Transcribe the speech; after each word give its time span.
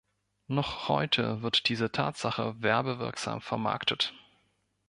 Noch 0.47 0.87
heute 0.89 1.43
wird 1.43 1.69
diese 1.69 1.91
Tatsache 1.91 2.59
werbewirksam 2.59 3.39
vermarktet. 3.39 4.15